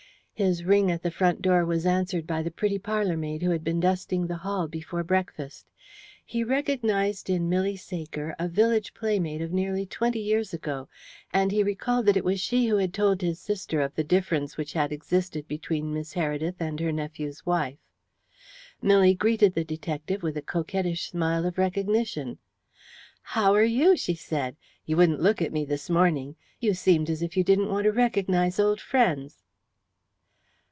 [0.33, 3.79] His ring at the front door was answered by the pretty parlourmaid who had been
[3.79, 5.67] dusting the hall before breakfast.
[6.25, 10.89] He recognized in Milly Saker a village playmate of nearly twenty years ago,
[11.31, 14.57] and he recalled that it was she who had told his sister of the difference
[14.57, 17.77] which had existed between Miss Heredith and her nephew's wife.
[18.81, 22.39] Milly greeted the detective with a coquettish smile of recognition.
[23.21, 24.55] "How are you?" she said.
[24.87, 26.35] "You wouldn't look at me this morning.
[26.59, 29.43] You seemed as if you didn't want to recognize old friends."